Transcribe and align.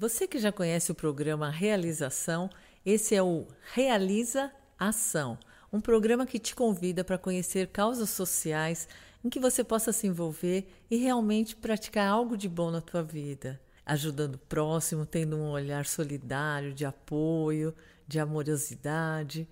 Você 0.00 0.26
que 0.26 0.38
já 0.38 0.50
conhece 0.50 0.90
o 0.90 0.94
programa 0.94 1.50
Realização, 1.50 2.48
esse 2.86 3.14
é 3.14 3.22
o 3.22 3.46
Realiza 3.74 4.50
Ação, 4.78 5.38
um 5.70 5.78
programa 5.78 6.24
que 6.24 6.38
te 6.38 6.54
convida 6.54 7.04
para 7.04 7.18
conhecer 7.18 7.66
causas 7.66 8.08
sociais 8.08 8.88
em 9.22 9.28
que 9.28 9.38
você 9.38 9.62
possa 9.62 9.92
se 9.92 10.06
envolver 10.06 10.66
e 10.90 10.96
realmente 10.96 11.54
praticar 11.54 12.08
algo 12.08 12.34
de 12.34 12.48
bom 12.48 12.70
na 12.70 12.80
tua 12.80 13.02
vida, 13.02 13.60
ajudando 13.84 14.36
o 14.36 14.38
próximo, 14.38 15.04
tendo 15.04 15.36
um 15.36 15.50
olhar 15.50 15.84
solidário, 15.84 16.72
de 16.72 16.86
apoio, 16.86 17.74
de 18.08 18.18
amorosidade. 18.18 19.46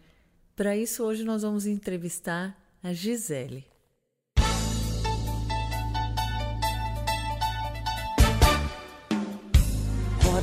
Para 0.56 0.74
isso, 0.74 1.04
hoje 1.04 1.24
nós 1.24 1.42
vamos 1.42 1.66
entrevistar 1.66 2.58
a 2.82 2.94
Gisele. 2.94 3.66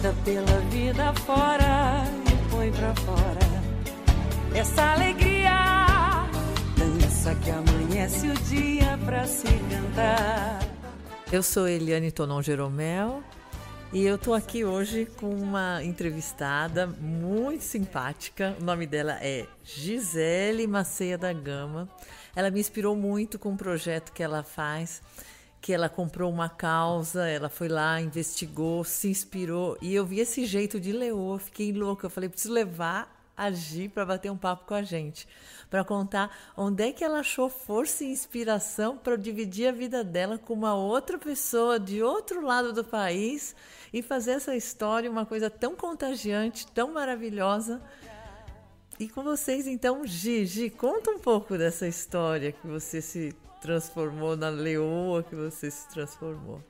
Pela 0.06 0.60
vida 0.70 1.12
fora 1.16 2.04
e 2.32 2.52
põe 2.52 2.72
pra 2.72 2.94
fora 2.94 3.40
essa 4.54 4.94
alegria. 4.94 5.52
Dança 6.78 7.34
que 7.34 7.50
amanhece 7.50 8.28
o 8.28 8.34
dia 8.44 9.00
pra 9.04 9.26
se 9.26 9.48
cantar. 9.48 10.60
Eu 11.32 11.42
sou 11.42 11.68
Eliane 11.68 12.12
Tonon 12.12 12.40
Jeromel 12.44 13.24
e 13.92 14.04
eu 14.04 14.16
tô 14.20 14.36
aqui 14.36 14.64
hoje 14.64 15.08
com 15.18 15.30
uma 15.30 15.84
entrevistada 15.84 16.86
muito 16.86 17.64
simpática. 17.64 18.56
O 18.62 18.64
nome 18.64 18.86
dela 18.86 19.18
é 19.22 19.48
Gisele 19.64 20.68
Maceia 20.68 21.18
da 21.18 21.34
Gama. 21.34 21.90
Ela 22.36 22.52
me 22.52 22.60
inspirou 22.60 22.96
muito 22.96 23.40
com 23.40 23.50
um 23.50 23.58
projeto 23.58 24.14
que 24.14 24.22
ela 24.22 24.44
faz 24.44 25.02
que 25.66 25.74
ela 25.74 25.90
comprou 25.90 26.32
uma 26.32 26.48
causa, 26.48 27.28
ela 27.28 27.50
foi 27.50 27.68
lá, 27.68 28.00
investigou, 28.00 28.84
se 28.84 29.08
inspirou 29.08 29.76
e 29.82 29.96
eu 29.96 30.06
vi 30.06 30.20
esse 30.20 30.46
jeito 30.46 30.80
de 30.80 30.92
Leô, 30.92 31.40
fiquei 31.40 31.74
louca. 31.74 32.06
Eu 32.06 32.10
falei, 32.12 32.30
preciso 32.30 32.54
levar 32.54 33.32
a 33.36 33.50
Gi 33.50 33.90
para 33.90 34.06
bater 34.06 34.32
um 34.32 34.38
papo 34.38 34.68
com 34.68 34.76
a 34.76 34.84
gente, 34.84 35.28
para 35.68 35.84
contar 35.84 36.30
onde 36.56 36.84
é 36.84 36.92
que 36.92 37.04
ela 37.04 37.22
achou 37.22 37.50
força 37.50 38.04
e 38.04 38.12
inspiração 38.12 38.96
para 38.96 39.16
dividir 39.16 39.68
a 39.68 39.72
vida 39.72 40.04
dela 40.04 40.38
com 40.38 40.54
uma 40.54 40.76
outra 40.76 41.18
pessoa 41.18 41.80
de 41.80 42.04
outro 42.04 42.46
lado 42.46 42.72
do 42.72 42.84
país 42.84 43.56
e 43.92 44.04
fazer 44.04 44.34
essa 44.34 44.56
história 44.56 45.10
uma 45.10 45.26
coisa 45.26 45.50
tão 45.50 45.76
contagiante, 45.76 46.68
tão 46.74 46.94
maravilhosa. 46.94 47.82
E 49.00 49.10
com 49.10 49.24
vocês, 49.24 49.66
então, 49.66 50.06
Gi, 50.06 50.46
Gi, 50.46 50.70
conta 50.70 51.10
um 51.10 51.18
pouco 51.18 51.58
dessa 51.58 51.88
história 51.88 52.52
que 52.52 52.68
você 52.68 53.02
se 53.02 53.36
transformou 53.66 54.38
na 54.38 54.50
leoa 54.50 55.24
que 55.24 55.36
você 55.36 55.72
se 55.72 55.90
transformou? 55.90 56.62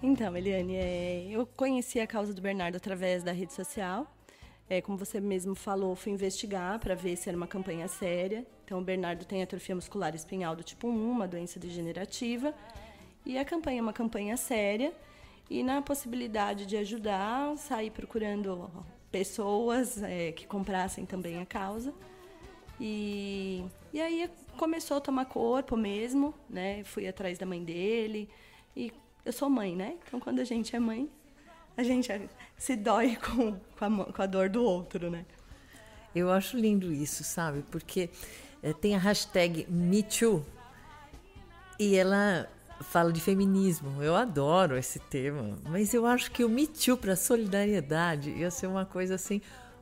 Então, 0.00 0.36
Eliane, 0.36 0.76
é, 0.76 1.26
eu 1.28 1.44
conheci 1.44 1.98
a 1.98 2.06
causa 2.06 2.32
do 2.32 2.40
Bernardo 2.40 2.76
através 2.76 3.24
da 3.24 3.32
rede 3.32 3.52
social. 3.52 4.06
É, 4.68 4.80
como 4.80 4.96
você 4.96 5.20
mesmo 5.20 5.56
falou, 5.56 5.96
fui 5.96 6.12
investigar 6.12 6.78
para 6.78 6.94
ver 6.94 7.16
se 7.16 7.28
era 7.28 7.36
uma 7.36 7.48
campanha 7.48 7.88
séria. 7.88 8.46
Então, 8.64 8.78
o 8.78 8.82
Bernardo 8.82 9.24
tem 9.24 9.42
atrofia 9.42 9.74
muscular 9.74 10.14
espinhal 10.14 10.54
do 10.54 10.62
tipo 10.62 10.86
1, 10.86 11.10
uma 11.10 11.26
doença 11.26 11.58
degenerativa. 11.58 12.54
E 13.26 13.36
a 13.36 13.44
campanha 13.44 13.80
é 13.80 13.82
uma 13.82 13.92
campanha 13.92 14.36
séria. 14.36 14.92
E 15.50 15.64
na 15.64 15.82
possibilidade 15.82 16.64
de 16.64 16.76
ajudar, 16.76 17.56
saí 17.56 17.90
procurando 17.90 18.70
pessoas 19.10 20.00
é, 20.00 20.30
que 20.30 20.46
comprassem 20.46 21.04
também 21.04 21.40
a 21.40 21.44
causa. 21.44 21.92
E, 22.80 23.64
e 23.92 24.00
aí 24.00 24.30
começou 24.56 24.98
a 24.98 25.00
tomar 25.00 25.24
corpo 25.24 25.76
mesmo, 25.76 26.34
né? 26.48 26.84
Fui 26.84 27.08
atrás 27.08 27.38
da 27.38 27.46
mãe 27.46 27.64
dele. 27.64 28.28
E 28.76 28.92
eu 29.24 29.32
sou 29.32 29.50
mãe, 29.50 29.74
né? 29.74 29.96
Então, 30.06 30.20
quando 30.20 30.40
a 30.40 30.44
gente 30.44 30.74
é 30.74 30.78
mãe, 30.78 31.10
a 31.76 31.82
gente 31.82 32.10
se 32.56 32.76
dói 32.76 33.16
com, 33.24 33.58
com, 33.78 33.84
a, 34.02 34.12
com 34.12 34.22
a 34.22 34.26
dor 34.26 34.48
do 34.48 34.62
outro, 34.62 35.10
né? 35.10 35.24
Eu 36.14 36.30
acho 36.30 36.56
lindo 36.56 36.92
isso, 36.92 37.22
sabe? 37.24 37.62
Porque 37.70 38.10
é, 38.62 38.72
tem 38.72 38.94
a 38.94 38.98
hashtag 38.98 39.66
MeToo 39.68 40.44
e 41.78 41.96
ela 41.96 42.48
fala 42.82 43.12
de 43.12 43.20
feminismo. 43.20 44.02
Eu 44.02 44.16
adoro 44.16 44.76
esse 44.76 44.98
tema, 44.98 45.56
mas 45.68 45.94
eu 45.94 46.06
acho 46.06 46.30
que 46.30 46.44
o 46.44 46.48
Me 46.48 46.66
Too 46.66 46.96
para 46.96 47.16
solidariedade 47.16 48.30
ia 48.30 48.50
ser 48.50 48.66
uma 48.66 48.84
coisa 48.84 49.14
assim 49.14 49.40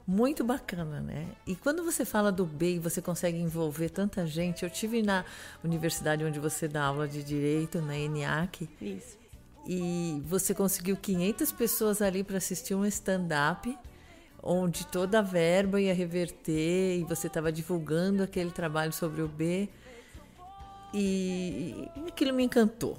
muito 0.09 0.43
bacana, 0.43 1.03
né? 1.03 1.29
E 1.47 1.55
quando 1.55 1.85
você 1.85 2.03
fala 2.03 2.33
do 2.33 2.47
B 2.47 2.77
e 2.77 2.79
você 2.79 3.03
consegue 3.03 3.37
envolver 3.37 3.91
tanta 3.91 4.27
gente, 4.27 4.65
eu 4.65 4.71
tive 4.71 5.03
na 5.03 5.23
universidade 5.63 6.25
onde 6.25 6.41
você 6.41 6.67
dá 6.67 6.85
aula 6.85 7.07
de 7.07 7.23
direito, 7.23 7.83
na 7.83 7.95
ENIAC. 7.95 8.67
Isso. 8.81 9.19
E 9.67 10.23
você 10.25 10.55
conseguiu 10.55 10.97
500 10.97 11.53
pessoas 11.53 12.01
ali 12.01 12.25
para 12.25 12.39
assistir 12.39 12.75
um 12.75 12.87
stand-up, 12.87 13.77
onde 14.43 14.87
toda 14.87 15.19
a 15.19 15.23
verba 15.23 15.79
ia 15.79 15.93
reverter 15.93 17.01
e 17.01 17.05
você 17.05 17.27
estava 17.27 17.53
divulgando 17.53 18.23
aquele 18.23 18.51
trabalho 18.51 18.95
sobre 18.95 19.21
o 19.21 19.29
B. 19.29 19.69
E 20.95 21.87
aquilo 22.07 22.33
me 22.33 22.45
encantou. 22.45 22.99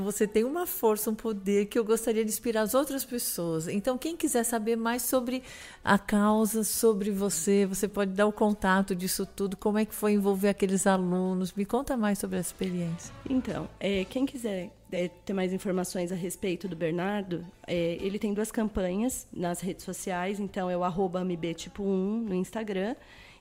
Você 0.00 0.26
tem 0.26 0.44
uma 0.44 0.66
força, 0.66 1.10
um 1.10 1.14
poder 1.14 1.66
que 1.66 1.78
eu 1.78 1.84
gostaria 1.84 2.24
de 2.24 2.30
inspirar 2.30 2.62
as 2.62 2.74
outras 2.74 3.04
pessoas. 3.04 3.68
Então 3.68 3.96
quem 3.96 4.16
quiser 4.16 4.44
saber 4.44 4.76
mais 4.76 5.02
sobre 5.02 5.42
a 5.82 5.98
causa, 5.98 6.64
sobre 6.64 7.10
você, 7.10 7.66
você 7.66 7.88
pode 7.88 8.12
dar 8.12 8.26
o 8.26 8.32
contato 8.32 8.94
disso 8.94 9.26
tudo. 9.26 9.56
Como 9.56 9.78
é 9.78 9.84
que 9.84 9.94
foi 9.94 10.12
envolver 10.12 10.48
aqueles 10.48 10.86
alunos? 10.86 11.52
Me 11.52 11.64
conta 11.64 11.96
mais 11.96 12.18
sobre 12.18 12.38
a 12.38 12.40
experiência. 12.40 13.14
Então, 13.28 13.68
é, 13.78 14.04
quem 14.04 14.26
quiser 14.26 14.70
é, 14.92 15.08
ter 15.08 15.32
mais 15.32 15.52
informações 15.52 16.12
a 16.12 16.14
respeito 16.14 16.68
do 16.68 16.76
Bernardo, 16.76 17.44
é, 17.66 17.98
ele 18.00 18.18
tem 18.18 18.32
duas 18.32 18.50
campanhas 18.52 19.26
nas 19.32 19.60
redes 19.60 19.84
sociais. 19.84 20.38
Então 20.38 20.70
é 20.70 20.76
o 20.76 20.84
arroba 20.84 21.20
AMB 21.20 21.54
tipo 21.54 21.82
1 21.82 22.20
no 22.28 22.34
Instagram 22.34 22.94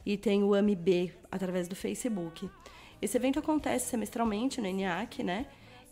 e 0.06 0.18
tem 0.18 0.44
o 0.44 0.54
AMB 0.54 1.12
através 1.32 1.68
do 1.68 1.76
Facebook. 1.76 2.50
Esse 3.02 3.18
evento 3.18 3.40
acontece 3.40 3.90
semestralmente 3.90 4.62
no 4.62 4.68
ENIAC, 4.68 5.24
né? 5.24 5.46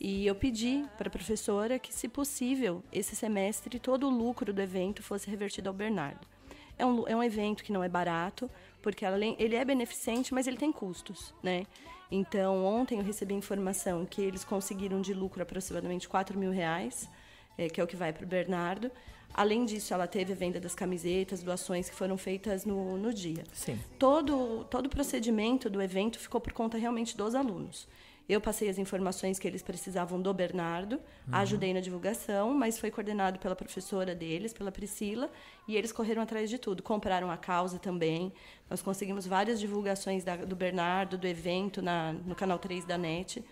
E 0.03 0.25
eu 0.25 0.33
pedi 0.33 0.83
para 0.97 1.09
a 1.09 1.11
professora 1.11 1.77
que, 1.77 1.93
se 1.93 2.07
possível, 2.07 2.81
esse 2.91 3.15
semestre 3.15 3.77
todo 3.77 4.07
o 4.07 4.09
lucro 4.09 4.51
do 4.51 4.59
evento 4.59 5.03
fosse 5.03 5.29
revertido 5.29 5.69
ao 5.69 5.75
Bernardo. 5.75 6.25
É 6.75 6.83
um, 6.83 7.07
é 7.07 7.15
um 7.15 7.21
evento 7.21 7.63
que 7.63 7.71
não 7.71 7.83
é 7.83 7.87
barato, 7.87 8.49
porque 8.81 9.05
ele 9.37 9.55
é 9.55 9.63
beneficente, 9.63 10.33
mas 10.33 10.47
ele 10.47 10.57
tem 10.57 10.71
custos, 10.71 11.35
né? 11.43 11.67
Então, 12.09 12.65
ontem 12.65 12.97
eu 12.97 13.05
recebi 13.05 13.35
informação 13.35 14.03
que 14.03 14.23
eles 14.23 14.43
conseguiram 14.43 15.01
de 15.01 15.13
lucro 15.13 15.43
aproximadamente 15.43 16.09
4 16.09 16.35
mil 16.35 16.49
reais, 16.49 17.07
é, 17.55 17.69
que 17.69 17.79
é 17.79 17.83
o 17.83 17.87
que 17.87 17.95
vai 17.95 18.11
para 18.11 18.25
o 18.25 18.27
Bernardo. 18.27 18.89
Além 19.31 19.65
disso, 19.65 19.93
ela 19.93 20.07
teve 20.07 20.33
a 20.33 20.35
venda 20.35 20.59
das 20.59 20.73
camisetas, 20.73 21.43
doações 21.43 21.87
que 21.87 21.95
foram 21.95 22.17
feitas 22.17 22.65
no, 22.65 22.97
no 22.97 23.13
dia. 23.13 23.43
Sim. 23.53 23.79
Todo, 23.99 24.65
todo 24.65 24.87
o 24.87 24.89
procedimento 24.89 25.69
do 25.69 25.79
evento 25.79 26.17
ficou 26.17 26.41
por 26.41 26.53
conta 26.53 26.75
realmente 26.75 27.15
dos 27.15 27.35
alunos. 27.35 27.87
Eu 28.29 28.39
passei 28.39 28.69
as 28.69 28.77
informações 28.77 29.37
que 29.37 29.47
eles 29.47 29.61
precisavam 29.61 30.21
do 30.21 30.33
Bernardo, 30.33 30.93
uhum. 30.93 31.01
ajudei 31.33 31.73
na 31.73 31.79
divulgação, 31.79 32.53
mas 32.53 32.79
foi 32.79 32.89
coordenado 32.89 33.39
pela 33.39 33.55
professora 33.55 34.15
deles, 34.15 34.53
pela 34.53 34.71
Priscila, 34.71 35.29
e 35.67 35.75
eles 35.75 35.91
correram 35.91 36.21
atrás 36.21 36.49
de 36.49 36.57
tudo. 36.57 36.81
Compraram 36.81 37.29
a 37.29 37.37
causa 37.37 37.77
também. 37.77 38.31
Nós 38.69 38.81
conseguimos 38.81 39.27
várias 39.27 39.59
divulgações 39.59 40.23
da, 40.23 40.37
do 40.37 40.55
Bernardo, 40.55 41.17
do 41.17 41.27
evento, 41.27 41.81
na, 41.81 42.13
no 42.13 42.35
canal 42.35 42.57
3 42.57 42.85
da 42.85 42.97
NET. 42.97 43.43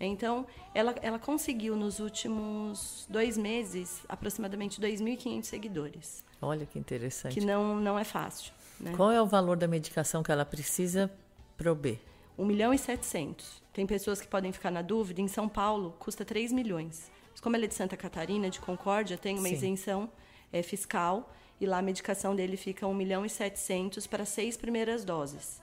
Então, 0.00 0.46
ela, 0.74 0.94
ela 1.02 1.18
conseguiu, 1.18 1.76
nos 1.76 2.00
últimos 2.00 3.06
dois 3.08 3.38
meses, 3.38 4.02
aproximadamente 4.08 4.80
2.500 4.80 5.44
seguidores. 5.44 6.24
Olha 6.42 6.66
que 6.66 6.78
interessante. 6.78 7.38
Que 7.38 7.44
não, 7.44 7.76
não 7.76 7.98
é 7.98 8.04
fácil. 8.04 8.52
Né? 8.80 8.92
Qual 8.96 9.10
é 9.10 9.22
o 9.22 9.26
valor 9.26 9.56
da 9.56 9.68
medicação 9.68 10.22
que 10.22 10.32
ela 10.32 10.44
precisa 10.44 11.10
para 11.56 11.70
o 11.70 11.74
B? 11.74 11.98
1 12.36 12.44
milhão 12.44 12.74
e 12.74 12.78
700. 12.78 13.63
Tem 13.74 13.86
pessoas 13.86 14.20
que 14.20 14.28
podem 14.28 14.52
ficar 14.52 14.70
na 14.70 14.80
dúvida, 14.80 15.20
em 15.20 15.26
São 15.26 15.48
Paulo 15.48 15.96
custa 15.98 16.24
3 16.24 16.52
milhões. 16.52 17.10
Mas 17.32 17.40
como 17.40 17.56
ele 17.56 17.64
é 17.64 17.68
de 17.68 17.74
Santa 17.74 17.96
Catarina, 17.96 18.48
de 18.48 18.60
Concórdia, 18.60 19.18
tem 19.18 19.36
uma 19.36 19.48
Sim. 19.48 19.54
isenção 19.54 20.10
é, 20.52 20.62
fiscal 20.62 21.34
e 21.60 21.66
lá 21.66 21.78
a 21.78 21.82
medicação 21.82 22.36
dele 22.36 22.56
fica 22.56 22.86
1 22.86 22.94
milhão 22.94 23.26
e 23.26 23.28
700 23.28 24.06
para 24.06 24.24
seis 24.24 24.56
primeiras 24.56 25.04
doses. 25.04 25.60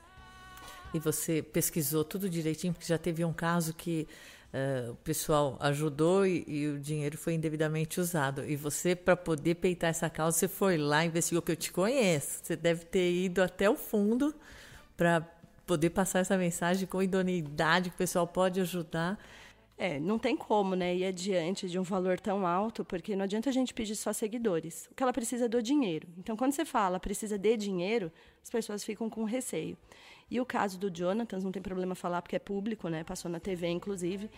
E 0.93 0.99
você 0.99 1.41
pesquisou 1.41 2.03
tudo 2.03 2.29
direitinho, 2.29 2.73
porque 2.73 2.85
já 2.85 2.97
teve 2.97 3.23
um 3.23 3.31
caso 3.31 3.73
que 3.73 4.05
uh, 4.53 4.91
o 4.91 4.95
pessoal 4.97 5.55
ajudou 5.61 6.25
e, 6.25 6.43
e, 6.45 6.67
o 6.67 6.79
dinheiro 6.79 7.17
foi 7.17 7.33
indevidamente 7.33 8.01
usado. 8.01 8.43
E 8.45 8.57
você, 8.57 8.93
para 8.93 9.15
poder 9.15 9.55
peitar 9.55 9.89
essa 9.89 10.09
causa, 10.09 10.37
você 10.37 10.47
foi 10.49 10.77
lá, 10.77 11.05
investigou, 11.05 11.41
que 11.41 11.53
eu 11.53 11.55
te 11.55 11.71
conheço. 11.71 12.41
Você 12.43 12.57
deve 12.57 12.83
ter 12.83 13.09
ido 13.09 13.41
até 13.41 13.69
o 13.69 13.75
fundo 13.77 14.35
para 14.97 15.25
poder 15.71 15.91
passar 15.91 16.19
essa 16.19 16.37
mensagem 16.37 16.85
com 16.85 17.01
idoneidade 17.01 17.91
que 17.91 17.95
o 17.95 17.97
pessoal 17.97 18.27
pode 18.27 18.59
ajudar. 18.59 19.17
É, 19.77 20.01
não 20.01 20.19
tem 20.19 20.35
como, 20.35 20.75
né, 20.75 20.93
ir 20.93 21.05
adiante 21.05 21.69
de 21.69 21.79
um 21.79 21.81
valor 21.81 22.19
tão 22.19 22.45
alto, 22.45 22.83
porque 22.83 23.15
não 23.15 23.23
adianta 23.23 23.49
a 23.49 23.53
gente 23.53 23.73
pedir 23.73 23.95
só 23.95 24.11
seguidores. 24.11 24.89
O 24.91 24.95
que 24.95 25.01
ela 25.01 25.13
precisa 25.13 25.45
é 25.45 25.47
do 25.47 25.63
dinheiro. 25.63 26.09
Então, 26.17 26.35
quando 26.35 26.51
você 26.51 26.65
fala 26.65 26.99
precisa 26.99 27.37
de 27.37 27.55
dinheiro, 27.55 28.11
as 28.43 28.49
pessoas 28.49 28.83
ficam 28.83 29.09
com 29.09 29.23
receio. 29.23 29.77
E 30.29 30.41
o 30.41 30.45
caso 30.45 30.77
do 30.77 30.91
Jonathan, 30.91 31.39
não 31.39 31.53
tem 31.53 31.61
problema 31.61 31.95
falar 31.95 32.21
porque 32.21 32.35
é 32.35 32.39
público, 32.39 32.89
né, 32.89 33.05
passou 33.05 33.31
na 33.31 33.39
TV, 33.39 33.69
inclusive, 33.69 34.29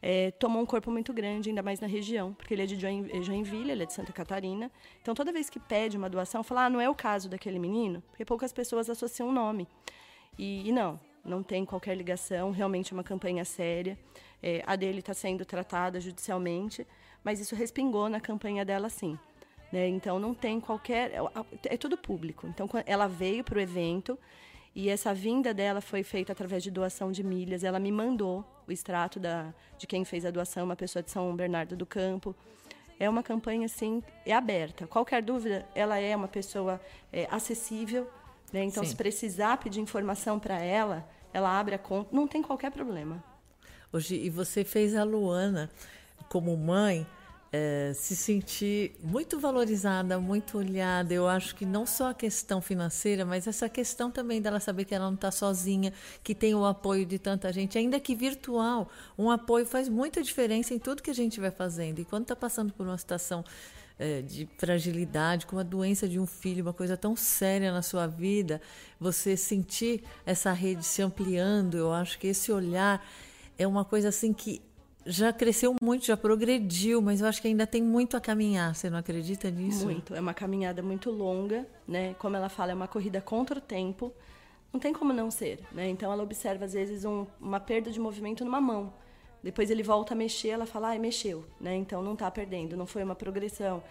é, 0.00 0.30
tomou 0.30 0.62
um 0.62 0.66
corpo 0.66 0.90
muito 0.90 1.12
grande, 1.12 1.50
ainda 1.50 1.62
mais 1.62 1.80
na 1.80 1.86
região, 1.86 2.32
porque 2.32 2.54
ele 2.54 2.62
é 2.62 2.66
de 2.66 2.76
é 2.76 3.22
Joinville, 3.22 3.72
ele 3.72 3.82
é 3.82 3.86
de 3.86 3.92
Santa 3.92 4.14
Catarina. 4.14 4.72
Então, 5.02 5.14
toda 5.14 5.30
vez 5.32 5.50
que 5.50 5.60
pede 5.60 5.98
uma 5.98 6.08
doação, 6.08 6.42
fala, 6.42 6.64
ah, 6.64 6.70
não 6.70 6.80
é 6.80 6.88
o 6.88 6.94
caso 6.94 7.28
daquele 7.28 7.58
menino, 7.58 8.02
porque 8.08 8.24
poucas 8.24 8.54
pessoas 8.54 8.88
associam 8.88 9.28
o 9.28 9.32
nome. 9.32 9.68
E, 10.38 10.68
e 10.68 10.72
não, 10.72 10.98
não 11.24 11.42
tem 11.42 11.64
qualquer 11.64 11.96
ligação, 11.96 12.50
realmente 12.50 12.92
é 12.92 12.94
uma 12.96 13.04
campanha 13.04 13.44
séria. 13.44 13.98
É, 14.42 14.62
a 14.66 14.76
dele 14.76 15.00
está 15.00 15.12
sendo 15.12 15.44
tratada 15.44 16.00
judicialmente, 16.00 16.86
mas 17.24 17.40
isso 17.40 17.56
respingou 17.56 18.08
na 18.08 18.20
campanha 18.20 18.64
dela 18.64 18.88
sim. 18.88 19.18
Né? 19.72 19.88
Então 19.88 20.18
não 20.18 20.32
tem 20.32 20.60
qualquer. 20.60 21.12
É, 21.12 21.74
é 21.74 21.76
tudo 21.76 21.96
público. 21.96 22.46
Então 22.46 22.68
ela 22.86 23.06
veio 23.06 23.44
para 23.44 23.58
o 23.58 23.60
evento 23.60 24.18
e 24.74 24.88
essa 24.88 25.12
vinda 25.12 25.52
dela 25.52 25.80
foi 25.80 26.02
feita 26.02 26.32
através 26.32 26.62
de 26.62 26.70
doação 26.70 27.10
de 27.10 27.22
milhas. 27.22 27.64
Ela 27.64 27.78
me 27.78 27.90
mandou 27.90 28.44
o 28.66 28.72
extrato 28.72 29.18
da, 29.18 29.52
de 29.76 29.86
quem 29.86 30.04
fez 30.04 30.24
a 30.24 30.30
doação, 30.30 30.64
uma 30.64 30.76
pessoa 30.76 31.02
de 31.02 31.10
São 31.10 31.34
Bernardo 31.34 31.76
do 31.76 31.84
Campo. 31.84 32.34
É 33.00 33.08
uma 33.08 33.22
campanha 33.22 33.66
assim, 33.66 34.02
é 34.26 34.32
aberta. 34.32 34.86
Qualquer 34.86 35.22
dúvida, 35.22 35.66
ela 35.74 35.98
é 35.98 36.14
uma 36.16 36.28
pessoa 36.28 36.80
é, 37.12 37.28
acessível. 37.30 38.08
Né? 38.52 38.64
Então, 38.64 38.82
Sim. 38.82 38.90
se 38.90 38.96
precisar 38.96 39.58
pedir 39.58 39.80
informação 39.80 40.38
para 40.38 40.58
ela, 40.60 41.08
ela 41.32 41.58
abre 41.58 41.74
a 41.74 41.78
conta, 41.78 42.08
não 42.14 42.26
tem 42.26 42.42
qualquer 42.42 42.70
problema. 42.70 43.22
Hoje, 43.92 44.16
e 44.16 44.30
você 44.30 44.64
fez 44.64 44.94
a 44.94 45.04
Luana 45.04 45.70
como 46.28 46.56
mãe 46.56 47.06
é, 47.50 47.92
se 47.94 48.14
sentir 48.14 48.94
muito 49.02 49.38
valorizada, 49.38 50.18
muito 50.18 50.58
olhada. 50.58 51.12
Eu 51.14 51.26
acho 51.26 51.54
que 51.54 51.64
não 51.64 51.86
só 51.86 52.10
a 52.10 52.14
questão 52.14 52.60
financeira, 52.60 53.24
mas 53.24 53.46
essa 53.46 53.68
questão 53.68 54.10
também 54.10 54.40
dela 54.40 54.60
saber 54.60 54.84
que 54.84 54.94
ela 54.94 55.06
não 55.06 55.14
está 55.14 55.30
sozinha, 55.30 55.92
que 56.22 56.34
tem 56.34 56.54
o 56.54 56.64
apoio 56.64 57.06
de 57.06 57.18
tanta 57.18 57.52
gente, 57.52 57.78
ainda 57.78 57.98
que 57.98 58.14
virtual. 58.14 58.88
Um 59.18 59.30
apoio 59.30 59.64
faz 59.64 59.88
muita 59.88 60.22
diferença 60.22 60.74
em 60.74 60.78
tudo 60.78 61.02
que 61.02 61.10
a 61.10 61.14
gente 61.14 61.40
vai 61.40 61.50
fazendo. 61.50 61.98
E 62.00 62.04
quando 62.04 62.22
está 62.22 62.36
passando 62.36 62.72
por 62.72 62.86
uma 62.86 62.98
situação 62.98 63.44
é, 63.98 64.22
de 64.22 64.48
fragilidade, 64.56 65.46
com 65.46 65.58
a 65.58 65.62
doença 65.62 66.08
de 66.08 66.18
um 66.20 66.26
filho, 66.26 66.62
uma 66.62 66.72
coisa 66.72 66.96
tão 66.96 67.16
séria 67.16 67.72
na 67.72 67.82
sua 67.82 68.06
vida, 68.06 68.60
você 69.00 69.36
sentir 69.36 70.02
essa 70.24 70.52
rede 70.52 70.84
se 70.84 71.02
ampliando, 71.02 71.76
eu 71.76 71.92
acho 71.92 72.18
que 72.18 72.28
esse 72.28 72.52
olhar 72.52 73.04
é 73.58 73.66
uma 73.66 73.84
coisa 73.84 74.08
assim 74.08 74.32
que 74.32 74.62
já 75.04 75.32
cresceu 75.32 75.74
muito, 75.82 76.04
já 76.04 76.16
progrediu, 76.16 77.00
mas 77.00 77.22
eu 77.22 77.26
acho 77.26 77.40
que 77.40 77.48
ainda 77.48 77.66
tem 77.66 77.82
muito 77.82 78.16
a 78.16 78.20
caminhar. 78.20 78.74
Você 78.74 78.90
não 78.90 78.98
acredita 78.98 79.50
nisso? 79.50 79.86
Muito. 79.86 80.14
É 80.14 80.20
uma 80.20 80.34
caminhada 80.34 80.82
muito 80.82 81.10
longa, 81.10 81.66
né? 81.86 82.14
Como 82.18 82.36
ela 82.36 82.50
fala, 82.50 82.72
é 82.72 82.74
uma 82.74 82.86
corrida 82.86 83.20
contra 83.20 83.58
o 83.58 83.60
tempo. 83.60 84.12
Não 84.70 84.78
tem 84.78 84.92
como 84.92 85.14
não 85.14 85.30
ser, 85.30 85.60
né? 85.72 85.88
Então 85.88 86.12
ela 86.12 86.22
observa 86.22 86.66
às 86.66 86.74
vezes 86.74 87.06
um, 87.06 87.26
uma 87.40 87.58
perda 87.58 87.90
de 87.90 87.98
movimento 87.98 88.44
numa 88.44 88.60
mão. 88.60 88.92
Depois 89.42 89.70
ele 89.70 89.82
volta 89.82 90.14
a 90.14 90.16
mexer, 90.16 90.48
ela 90.48 90.66
fala, 90.66 90.92
ah, 90.92 90.98
mexeu, 90.98 91.44
né? 91.60 91.76
Então 91.76 92.02
não 92.02 92.14
está 92.14 92.30
perdendo, 92.30 92.76
não 92.76 92.86
foi 92.86 93.02
uma 93.02 93.14
progressão. 93.14 93.82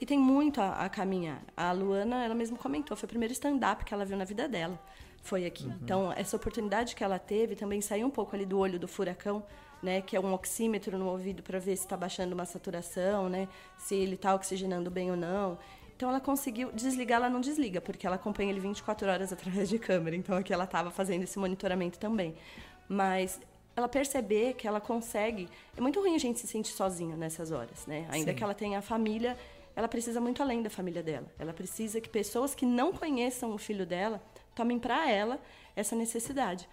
E 0.00 0.06
tem 0.06 0.18
muito 0.18 0.60
a, 0.60 0.84
a, 0.84 0.88
caminhar. 0.88 1.42
A 1.56 1.70
Luana, 1.72 2.24
ela 2.24 2.34
mesma 2.34 2.58
comentou, 2.58 2.96
foi 2.96 3.06
o 3.06 3.08
primeiro 3.08 3.32
stand-up 3.32 3.84
que 3.84 3.94
ela 3.94 4.04
viu 4.04 4.16
na 4.16 4.24
vida 4.24 4.48
dela. 4.48 4.78
Foi 5.22 5.46
aqui. 5.46 5.64
Uhum. 5.64 5.78
Então, 5.80 6.12
essa 6.12 6.36
oportunidade 6.36 6.96
que 6.96 7.04
ela 7.04 7.18
teve 7.18 7.54
também 7.54 7.80
saiu 7.80 8.06
um 8.06 8.10
pouco 8.10 8.34
ali 8.34 8.44
do 8.44 8.58
olho 8.58 8.78
do 8.78 8.88
furacão, 8.88 9.44
né, 9.80 10.00
que 10.00 10.16
é 10.16 10.20
um 10.20 10.32
oxímetro 10.32 10.98
no 10.98 11.08
ouvido 11.08 11.42
para 11.42 11.58
ver 11.58 11.76
se 11.76 11.84
está 11.84 11.96
baixando 11.96 12.34
uma 12.34 12.44
saturação, 12.44 13.28
né, 13.28 13.48
se 13.78 13.94
ele 13.94 14.14
está 14.14 14.34
oxigenando 14.34 14.90
bem 14.90 15.10
ou 15.10 15.16
não. 15.16 15.58
Então 15.96 16.08
ela 16.08 16.20
conseguiu 16.20 16.72
desligar, 16.72 17.18
ela 17.18 17.30
não 17.30 17.40
desliga, 17.40 17.80
porque 17.80 18.04
ela 18.04 18.16
acompanha 18.16 18.50
ele 18.50 18.58
24 18.58 19.08
horas 19.08 19.30
através 19.32 19.68
de 19.68 19.78
câmera. 19.78 20.16
Então 20.16 20.36
aqui 20.36 20.52
ela 20.52 20.64
estava 20.64 20.90
fazendo 20.90 21.22
esse 21.22 21.38
monitoramento 21.38 21.98
também. 21.98 22.34
Mas 22.88 23.40
ela 23.76 23.88
perceber 23.88 24.54
que 24.54 24.66
ela 24.66 24.80
consegue. 24.80 25.48
É 25.76 25.80
muito 25.80 26.00
ruim 26.00 26.14
a 26.14 26.18
gente 26.18 26.38
se 26.38 26.46
sentir 26.46 26.72
sozinho 26.72 27.16
nessas 27.16 27.50
horas, 27.50 27.86
né? 27.86 28.06
Ainda 28.10 28.32
Sim. 28.32 28.36
que 28.36 28.44
ela 28.44 28.54
tenha 28.54 28.78
a 28.78 28.82
família, 28.82 29.36
ela 29.74 29.88
precisa 29.88 30.20
muito 30.20 30.42
além 30.42 30.62
da 30.62 30.70
família 30.70 31.02
dela. 31.02 31.26
Ela 31.38 31.52
precisa 31.52 32.00
que 32.00 32.08
pessoas 32.08 32.54
que 32.54 32.66
não 32.66 32.92
conheçam 32.92 33.54
o 33.54 33.58
filho 33.58 33.86
dela 33.86 34.22
tomem 34.54 34.78
para 34.78 35.10
ela 35.10 35.40
essa 35.74 35.96
necessidade 35.96 36.68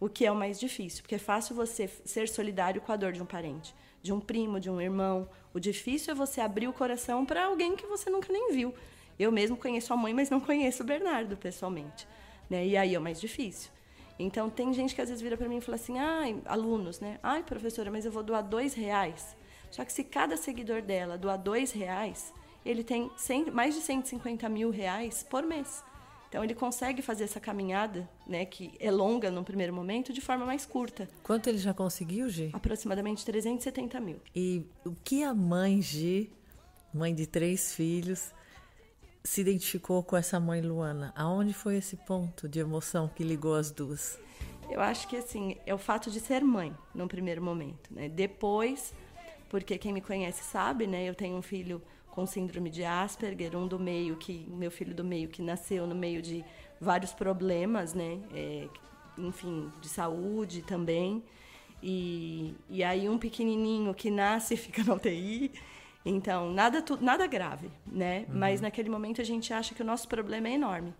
o 0.00 0.08
que 0.08 0.26
é 0.26 0.30
o 0.30 0.34
mais 0.34 0.58
difícil, 0.60 1.02
porque 1.02 1.14
é 1.14 1.18
fácil 1.18 1.54
você 1.54 1.88
ser 2.04 2.28
solidário 2.28 2.80
com 2.80 2.92
a 2.92 2.96
dor 2.96 3.12
de 3.12 3.22
um 3.22 3.26
parente, 3.26 3.74
de 4.02 4.12
um 4.12 4.20
primo, 4.20 4.60
de 4.60 4.68
um 4.68 4.80
irmão. 4.80 5.28
O 5.52 5.60
difícil 5.60 6.12
é 6.12 6.14
você 6.14 6.40
abrir 6.40 6.68
o 6.68 6.72
coração 6.72 7.24
para 7.24 7.46
alguém 7.46 7.76
que 7.76 7.86
você 7.86 8.10
nunca 8.10 8.32
nem 8.32 8.52
viu. 8.52 8.74
Eu 9.18 9.30
mesmo 9.30 9.56
conheço 9.56 9.92
a 9.92 9.96
mãe, 9.96 10.12
mas 10.12 10.28
não 10.28 10.40
conheço 10.40 10.82
o 10.82 10.86
Bernardo 10.86 11.36
pessoalmente, 11.36 12.06
né? 12.50 12.66
E 12.66 12.76
aí 12.76 12.94
é 12.94 12.98
o 12.98 13.02
mais 13.02 13.20
difícil. 13.20 13.70
Então 14.18 14.48
tem 14.48 14.72
gente 14.72 14.94
que 14.94 15.00
às 15.00 15.08
vezes 15.08 15.22
vira 15.22 15.36
para 15.36 15.48
mim 15.48 15.58
e 15.58 15.60
fala 15.60 15.76
assim, 15.76 15.98
ai, 15.98 16.40
alunos, 16.44 17.00
né? 17.00 17.18
Ai, 17.22 17.42
professora, 17.42 17.90
mas 17.90 18.04
eu 18.04 18.12
vou 18.12 18.22
doar 18.22 18.42
dois 18.42 18.74
reais. 18.74 19.36
Só 19.70 19.84
que 19.84 19.92
se 19.92 20.04
cada 20.04 20.36
seguidor 20.36 20.82
dela 20.82 21.18
doar 21.18 21.36
dois 21.36 21.72
reais, 21.72 22.32
ele 22.64 22.84
tem 22.84 23.10
100, 23.16 23.50
mais 23.50 23.74
de 23.74 23.80
150 23.80 24.48
mil 24.48 24.70
reais 24.70 25.26
por 25.28 25.42
mês. 25.42 25.82
Então 26.28 26.42
ele 26.42 26.54
consegue 26.54 27.00
fazer 27.00 27.24
essa 27.24 27.38
caminhada, 27.38 28.08
né, 28.26 28.44
que 28.44 28.72
é 28.80 28.90
longa 28.90 29.30
no 29.30 29.44
primeiro 29.44 29.72
momento, 29.72 30.12
de 30.12 30.20
forma 30.20 30.44
mais 30.44 30.66
curta. 30.66 31.08
Quanto 31.22 31.48
ele 31.48 31.58
já 31.58 31.72
conseguiu, 31.72 32.28
Gi? 32.28 32.50
Aproximadamente 32.52 33.24
370 33.24 34.00
mil. 34.00 34.16
E 34.34 34.64
o 34.84 34.92
que 35.04 35.22
a 35.22 35.32
mãe 35.32 35.80
Gi, 35.80 36.32
mãe 36.92 37.14
de 37.14 37.26
três 37.26 37.74
filhos, 37.74 38.32
se 39.24 39.40
identificou 39.40 40.02
com 40.02 40.16
essa 40.16 40.38
mãe 40.38 40.60
Luana? 40.60 41.12
Aonde 41.16 41.54
foi 41.54 41.76
esse 41.76 41.96
ponto 41.96 42.46
de 42.46 42.60
emoção 42.60 43.08
que 43.08 43.24
ligou 43.24 43.54
as 43.54 43.70
duas? 43.70 44.18
Eu 44.70 44.80
acho 44.80 45.08
que 45.08 45.16
assim 45.16 45.56
é 45.66 45.74
o 45.74 45.78
fato 45.78 46.10
de 46.10 46.20
ser 46.20 46.42
mãe 46.42 46.74
no 46.94 47.08
primeiro 47.08 47.42
momento, 47.42 47.92
né? 47.92 48.08
Depois, 48.08 48.94
porque 49.48 49.78
quem 49.78 49.92
me 49.92 50.00
conhece 50.00 50.44
sabe, 50.44 50.86
né? 50.86 51.08
Eu 51.08 51.14
tenho 51.14 51.36
um 51.36 51.42
filho 51.42 51.80
com 52.10 52.26
síndrome 52.26 52.70
de 52.70 52.84
Asperger, 52.84 53.56
um 53.56 53.66
do 53.66 53.78
meio 53.78 54.16
que 54.16 54.46
meu 54.48 54.70
filho 54.70 54.94
do 54.94 55.02
meio 55.02 55.28
que 55.28 55.42
nasceu 55.42 55.86
no 55.86 55.94
meio 55.94 56.22
de 56.22 56.44
vários 56.80 57.12
problemas, 57.12 57.94
né? 57.94 58.20
É, 58.32 58.68
enfim, 59.16 59.72
de 59.80 59.88
saúde 59.88 60.62
também. 60.62 61.22
E, 61.82 62.54
e 62.70 62.82
aí 62.82 63.08
um 63.08 63.18
pequenininho 63.18 63.92
que 63.94 64.10
nasce 64.10 64.56
fica 64.56 64.84
na 64.84 64.94
UTI. 64.94 65.50
Então, 66.04 66.52
nada, 66.52 66.84
nada 67.00 67.26
grave, 67.26 67.70
né? 67.86 68.26
Uhum. 68.28 68.38
Mas 68.38 68.60
naquele 68.60 68.90
momento 68.90 69.20
a 69.20 69.24
gente 69.24 69.52
acha 69.52 69.74
que 69.74 69.82
o 69.82 69.84
nosso 69.84 70.06
problema 70.06 70.48
é 70.48 70.52
enorme. 70.52 70.92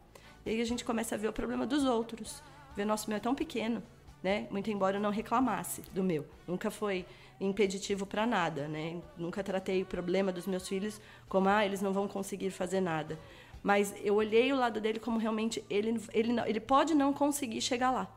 E 0.46 0.50
aí 0.50 0.60
a 0.60 0.64
gente 0.64 0.84
começa 0.84 1.14
a 1.14 1.18
ver 1.18 1.28
o 1.28 1.32
problema 1.32 1.66
dos 1.66 1.84
outros. 1.84 2.42
Ver 2.74 2.82
o 2.82 2.86
nosso 2.86 3.08
meu 3.08 3.16
é 3.16 3.20
tão 3.20 3.34
pequeno, 3.34 3.82
né? 4.22 4.46
Muito 4.50 4.70
embora 4.70 4.96
eu 4.96 5.00
não 5.00 5.10
reclamasse 5.10 5.82
do 5.92 6.02
meu. 6.02 6.26
Nunca 6.46 6.70
foi 6.70 7.04
impeditivo 7.40 8.06
para 8.06 8.26
nada, 8.26 8.66
né? 8.66 9.00
Nunca 9.16 9.42
tratei 9.42 9.82
o 9.82 9.86
problema 9.86 10.32
dos 10.32 10.46
meus 10.46 10.66
filhos 10.66 11.00
como 11.28 11.48
ah, 11.48 11.64
eles 11.64 11.82
não 11.82 11.92
vão 11.92 12.08
conseguir 12.08 12.50
fazer 12.50 12.80
nada. 12.80 13.18
Mas 13.62 13.94
eu 14.02 14.14
olhei 14.14 14.52
o 14.52 14.56
lado 14.56 14.80
dele 14.80 14.98
como 14.98 15.18
realmente 15.18 15.64
ele 15.70 16.00
ele 16.12 16.32
não, 16.32 16.46
ele 16.46 16.60
pode 16.60 16.94
não 16.94 17.12
conseguir 17.12 17.60
chegar 17.60 17.90
lá, 17.90 18.14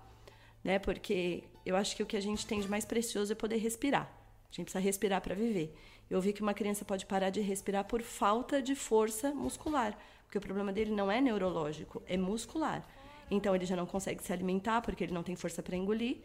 né? 0.64 0.80
Porque 0.80 1.44
eu 1.66 1.76
acho 1.76 1.96
que 1.96 2.04
o 2.04 2.06
que 2.06 2.18
a 2.18 2.22
gente 2.22 2.46
tem 2.46 2.60
de 2.60 2.70
mais 2.70 2.86
precioso 2.86 3.32
é 3.32 3.36
poder 3.36 3.58
respirar. 3.58 4.12
A 4.50 4.56
gente 4.56 4.66
precisa 4.66 4.84
respirar 4.84 5.22
para 5.22 5.36
viver. 5.36 5.74
Eu 6.10 6.22
vi 6.22 6.34
que 6.34 6.42
uma 6.42 6.54
criança 6.54 6.86
pode 6.86 7.06
parar 7.06 7.30
de 7.30 7.42
respirar 7.42 7.86
por 7.86 8.02
falta 8.02 8.62
de 8.62 8.76
força 8.76 9.32
muscular, 9.34 9.98
porque 10.26 10.38
o 10.38 10.42
problema 10.42 10.72
dele 10.72 10.92
não 10.92 11.12
é 11.12 11.20
neurológico, 11.20 12.02
é 12.08 12.18
muscular. 12.18 12.84
Então 13.30 13.56
ele 13.56 13.66
já 13.66 13.76
não 13.76 13.86
consegue 13.86 14.24
se 14.24 14.32
alimentar 14.32 14.82
porque 14.82 15.04
ele 15.04 15.14
não 15.14 15.24
tem 15.24 15.36
força 15.36 15.62
para 15.62 15.76
engolir 15.76 16.18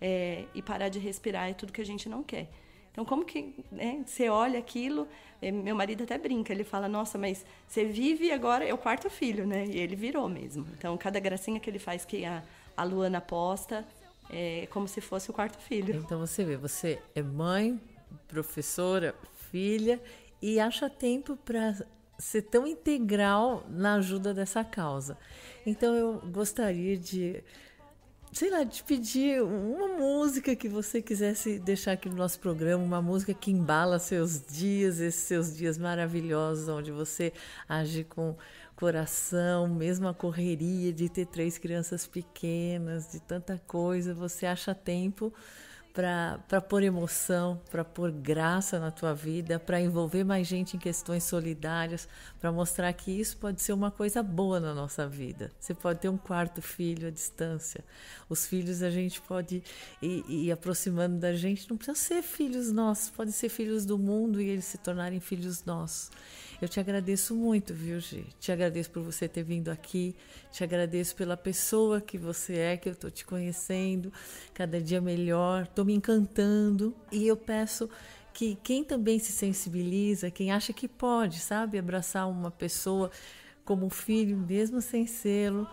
é, 0.00 0.44
e 0.54 0.60
parar 0.60 0.88
de 0.88 0.98
respirar 0.98 1.48
é 1.48 1.54
tudo 1.54 1.72
que 1.72 1.80
a 1.80 1.86
gente 1.86 2.08
não 2.08 2.22
quer. 2.22 2.48
Então, 2.94 3.04
como 3.04 3.24
que 3.24 3.52
né, 3.72 4.04
você 4.06 4.28
olha 4.28 4.56
aquilo? 4.56 5.08
É, 5.42 5.50
meu 5.50 5.74
marido 5.74 6.04
até 6.04 6.16
brinca, 6.16 6.52
ele 6.52 6.62
fala: 6.62 6.88
Nossa, 6.88 7.18
mas 7.18 7.44
você 7.66 7.84
vive 7.84 8.30
agora, 8.30 8.64
é 8.64 8.72
o 8.72 8.78
quarto 8.78 9.10
filho, 9.10 9.44
né? 9.44 9.66
E 9.66 9.78
ele 9.78 9.96
virou 9.96 10.28
mesmo. 10.28 10.64
Então, 10.78 10.96
cada 10.96 11.18
gracinha 11.18 11.58
que 11.58 11.68
ele 11.68 11.80
faz 11.80 12.04
que 12.04 12.24
a, 12.24 12.40
a 12.76 12.84
Luana 12.84 13.20
posta 13.20 13.84
é 14.30 14.68
como 14.70 14.86
se 14.86 15.00
fosse 15.00 15.28
o 15.28 15.32
quarto 15.32 15.58
filho. 15.58 15.96
Então, 15.96 16.20
você 16.20 16.44
vê, 16.44 16.56
você 16.56 17.02
é 17.16 17.22
mãe, 17.22 17.80
professora, 18.28 19.14
filha 19.50 20.00
e 20.40 20.58
acha 20.60 20.90
tempo 20.90 21.36
para 21.36 21.74
ser 22.18 22.42
tão 22.42 22.66
integral 22.66 23.64
na 23.68 23.94
ajuda 23.94 24.32
dessa 24.32 24.62
causa. 24.62 25.18
Então, 25.66 25.94
eu 25.94 26.20
gostaria 26.30 26.96
de 26.96 27.42
sei 28.34 28.50
lá, 28.50 28.66
te 28.66 28.82
pedir 28.82 29.40
uma 29.40 29.86
música 29.96 30.56
que 30.56 30.68
você 30.68 31.00
quisesse 31.00 31.56
deixar 31.60 31.92
aqui 31.92 32.08
no 32.08 32.16
nosso 32.16 32.40
programa, 32.40 32.82
uma 32.82 33.00
música 33.00 33.32
que 33.32 33.52
embala 33.52 34.00
seus 34.00 34.44
dias, 34.44 34.98
esses 34.98 35.22
seus 35.22 35.56
dias 35.56 35.78
maravilhosos, 35.78 36.68
onde 36.68 36.90
você 36.90 37.32
age 37.68 38.02
com 38.02 38.36
coração, 38.74 39.68
mesmo 39.68 40.08
a 40.08 40.14
correria 40.14 40.92
de 40.92 41.08
ter 41.08 41.26
três 41.26 41.58
crianças 41.58 42.08
pequenas, 42.08 43.12
de 43.12 43.20
tanta 43.20 43.56
coisa, 43.68 44.12
você 44.12 44.46
acha 44.46 44.74
tempo 44.74 45.32
para 45.94 46.60
pôr 46.60 46.82
emoção, 46.82 47.60
para 47.70 47.84
pôr 47.84 48.10
graça 48.10 48.80
na 48.80 48.90
tua 48.90 49.14
vida, 49.14 49.60
para 49.60 49.80
envolver 49.80 50.24
mais 50.24 50.44
gente 50.44 50.76
em 50.76 50.78
questões 50.78 51.22
solidárias, 51.22 52.08
para 52.40 52.50
mostrar 52.50 52.92
que 52.92 53.12
isso 53.12 53.36
pode 53.36 53.62
ser 53.62 53.72
uma 53.72 53.92
coisa 53.92 54.20
boa 54.20 54.58
na 54.58 54.74
nossa 54.74 55.06
vida. 55.06 55.52
Você 55.60 55.72
pode 55.72 56.00
ter 56.00 56.08
um 56.08 56.18
quarto 56.18 56.60
filho 56.60 57.06
à 57.06 57.10
distância. 57.12 57.84
Os 58.28 58.44
filhos 58.44 58.82
a 58.82 58.90
gente 58.90 59.20
pode 59.20 59.62
ir, 60.02 60.24
ir 60.28 60.50
aproximando 60.50 61.16
da 61.16 61.32
gente, 61.32 61.70
não 61.70 61.76
precisa 61.76 61.96
ser 61.96 62.22
filhos 62.22 62.72
nossos, 62.72 63.08
pode 63.10 63.30
ser 63.30 63.48
filhos 63.48 63.86
do 63.86 63.96
mundo 63.96 64.40
e 64.40 64.48
eles 64.48 64.64
se 64.64 64.78
tornarem 64.78 65.20
filhos 65.20 65.64
nossos. 65.64 66.10
Eu 66.64 66.68
te 66.68 66.80
agradeço 66.80 67.34
muito, 67.34 67.74
viu, 67.74 68.00
Gi? 68.00 68.24
Te 68.40 68.50
agradeço 68.50 68.90
por 68.90 69.02
você 69.02 69.28
ter 69.28 69.42
vindo 69.42 69.68
aqui, 69.68 70.16
te 70.50 70.64
agradeço 70.64 71.14
pela 71.14 71.36
pessoa 71.36 72.00
que 72.00 72.16
você 72.16 72.56
é, 72.56 72.76
que 72.78 72.88
eu 72.88 72.94
estou 72.94 73.10
te 73.10 73.22
conhecendo, 73.22 74.10
cada 74.54 74.80
dia 74.80 74.98
melhor, 74.98 75.64
estou 75.64 75.84
me 75.84 75.92
encantando 75.92 76.96
e 77.12 77.26
eu 77.26 77.36
peço 77.36 77.86
que 78.32 78.54
quem 78.62 78.82
também 78.82 79.18
se 79.18 79.30
sensibiliza, 79.30 80.30
quem 80.30 80.52
acha 80.52 80.72
que 80.72 80.88
pode, 80.88 81.38
sabe, 81.38 81.78
abraçar 81.78 82.26
uma 82.30 82.50
pessoa 82.50 83.10
como 83.62 83.90
filho, 83.90 84.34
mesmo 84.34 84.80
sem 84.80 85.06
sê-lo, 85.06 85.68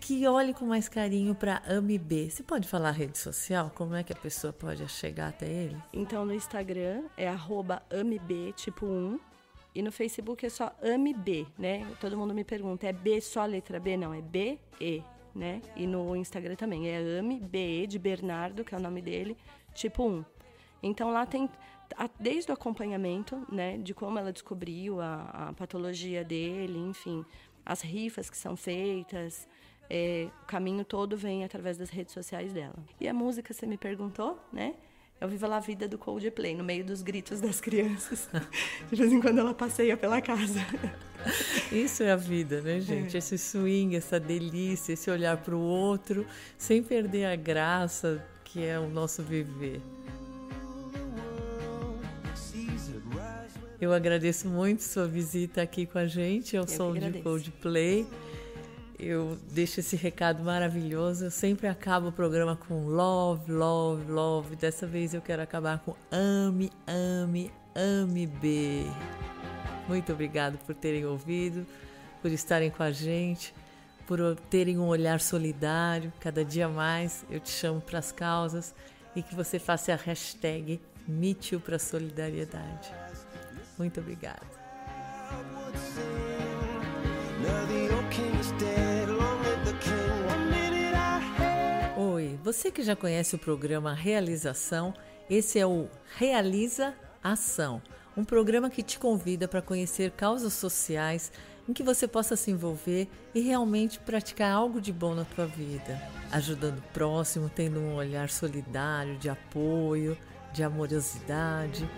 que 0.00 0.26
olhe 0.26 0.54
com 0.54 0.64
mais 0.64 0.88
carinho 0.88 1.34
para 1.34 1.62
AmiB. 1.66 2.30
Você 2.30 2.42
pode 2.42 2.66
falar 2.66 2.92
rede 2.92 3.18
social? 3.18 3.70
Como 3.74 3.94
é 3.94 4.02
que 4.02 4.14
a 4.14 4.16
pessoa 4.16 4.54
pode 4.54 4.88
chegar 4.88 5.28
até 5.28 5.46
ele? 5.46 5.76
Então 5.92 6.24
no 6.24 6.32
Instagram 6.32 7.02
é 7.14 7.28
AmiB 7.28 8.54
tipo 8.56 8.86
1 8.86 9.31
e 9.74 9.82
no 9.82 9.90
Facebook 9.90 10.44
é 10.44 10.50
só 10.50 10.74
Ame 10.82 11.14
B, 11.14 11.46
né? 11.58 11.86
Todo 12.00 12.16
mundo 12.16 12.34
me 12.34 12.44
pergunta, 12.44 12.86
é 12.86 12.92
B 12.92 13.20
só 13.20 13.40
a 13.40 13.46
letra 13.46 13.80
B? 13.80 13.96
Não, 13.96 14.12
é 14.12 14.20
B, 14.20 14.58
E, 14.80 15.02
né? 15.34 15.62
E 15.74 15.86
no 15.86 16.14
Instagram 16.14 16.56
também 16.56 16.88
é 16.88 16.98
Ame 17.18 17.40
B, 17.40 17.86
de 17.86 17.98
Bernardo, 17.98 18.64
que 18.64 18.74
é 18.74 18.78
o 18.78 18.80
nome 18.80 19.00
dele, 19.00 19.36
tipo 19.74 20.04
1. 20.04 20.24
Então 20.82 21.10
lá 21.10 21.24
tem 21.24 21.48
desde 22.18 22.50
o 22.50 22.54
acompanhamento, 22.54 23.46
né? 23.50 23.78
De 23.78 23.94
como 23.94 24.18
ela 24.18 24.32
descobriu 24.32 25.00
a, 25.00 25.48
a 25.48 25.52
patologia 25.52 26.22
dele, 26.24 26.78
enfim, 26.78 27.24
as 27.64 27.80
rifas 27.80 28.28
que 28.28 28.36
são 28.36 28.56
feitas, 28.56 29.48
é, 29.88 30.28
o 30.42 30.46
caminho 30.46 30.84
todo 30.84 31.16
vem 31.16 31.44
através 31.44 31.76
das 31.76 31.90
redes 31.90 32.12
sociais 32.12 32.52
dela. 32.52 32.76
E 33.00 33.08
a 33.08 33.14
música, 33.14 33.52
você 33.52 33.66
me 33.66 33.76
perguntou, 33.76 34.38
né? 34.52 34.74
Eu 35.22 35.28
vivo 35.28 35.46
a 35.46 35.60
vida 35.60 35.86
do 35.86 35.96
Coldplay, 35.96 36.52
no 36.56 36.64
meio 36.64 36.84
dos 36.84 37.00
gritos 37.00 37.40
das 37.40 37.60
crianças. 37.60 38.28
De 38.90 38.96
vez 38.96 39.12
em 39.12 39.20
quando 39.20 39.38
ela 39.38 39.54
passeia 39.54 39.96
pela 39.96 40.20
casa. 40.20 40.58
Isso 41.70 42.02
é 42.02 42.10
a 42.10 42.16
vida, 42.16 42.60
né, 42.60 42.80
gente? 42.80 43.14
É. 43.14 43.18
Esse 43.18 43.38
swing, 43.38 43.94
essa 43.94 44.18
delícia, 44.18 44.94
esse 44.94 45.08
olhar 45.08 45.36
para 45.36 45.54
o 45.54 45.60
outro, 45.60 46.26
sem 46.58 46.82
perder 46.82 47.26
a 47.26 47.36
graça 47.36 48.20
que 48.42 48.64
é 48.64 48.80
o 48.80 48.88
nosso 48.88 49.22
viver. 49.22 49.80
Eu 53.80 53.92
agradeço 53.92 54.48
muito 54.48 54.82
sua 54.82 55.06
visita 55.06 55.62
aqui 55.62 55.86
com 55.86 55.98
a 55.98 56.06
gente 56.08 56.56
ao 56.56 56.66
som 56.66 56.92
de 56.94 57.22
Coldplay 57.22 58.04
eu 59.02 59.36
deixo 59.50 59.80
esse 59.80 59.96
recado 59.96 60.42
maravilhoso. 60.42 61.24
Eu 61.24 61.30
sempre 61.30 61.66
acabo 61.66 62.08
o 62.08 62.12
programa 62.12 62.56
com 62.56 62.86
love, 62.86 63.50
love, 63.50 64.10
love. 64.10 64.56
Dessa 64.56 64.86
vez 64.86 65.12
eu 65.12 65.20
quero 65.20 65.42
acabar 65.42 65.80
com 65.80 65.94
ame, 66.10 66.70
ame, 66.86 67.50
ame 67.74 68.26
B. 68.26 68.84
Muito 69.88 70.12
obrigado 70.12 70.56
por 70.58 70.74
terem 70.74 71.04
ouvido, 71.04 71.66
por 72.20 72.30
estarem 72.30 72.70
com 72.70 72.82
a 72.82 72.92
gente, 72.92 73.52
por 74.06 74.36
terem 74.48 74.78
um 74.78 74.86
olhar 74.86 75.20
solidário. 75.20 76.12
Cada 76.20 76.44
dia 76.44 76.68
mais 76.68 77.24
eu 77.28 77.40
te 77.40 77.50
chamo 77.50 77.80
para 77.80 77.98
as 77.98 78.12
causas 78.12 78.74
e 79.16 79.22
que 79.22 79.34
você 79.34 79.58
faça 79.58 79.92
a 79.92 79.96
hashtag 79.96 80.80
MeToo 81.06 81.60
para 81.60 81.78
solidariedade. 81.78 82.94
Muito 83.76 84.00
obrigada. 84.00 84.46
Oi, 91.96 92.38
você 92.42 92.70
que 92.70 92.82
já 92.82 92.94
conhece 92.94 93.34
o 93.34 93.38
programa 93.38 93.94
Realização, 93.94 94.94
esse 95.28 95.58
é 95.58 95.66
o 95.66 95.88
Realiza 96.16 96.94
Ação, 97.22 97.82
um 98.16 98.24
programa 98.24 98.70
que 98.70 98.82
te 98.82 98.98
convida 98.98 99.48
para 99.48 99.62
conhecer 99.62 100.10
causas 100.12 100.52
sociais 100.52 101.32
em 101.68 101.72
que 101.72 101.82
você 101.82 102.08
possa 102.08 102.36
se 102.36 102.50
envolver 102.50 103.08
e 103.34 103.40
realmente 103.40 103.98
praticar 104.00 104.52
algo 104.52 104.80
de 104.80 104.92
bom 104.92 105.14
na 105.14 105.24
tua 105.24 105.46
vida, 105.46 106.00
ajudando 106.30 106.78
o 106.78 106.92
próximo, 106.92 107.48
tendo 107.48 107.80
um 107.80 107.94
olhar 107.94 108.28
solidário, 108.30 109.16
de 109.18 109.28
apoio, 109.28 110.18
de 110.52 110.62
amorosidade. 110.62 111.88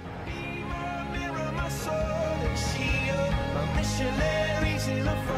Be 4.85 5.34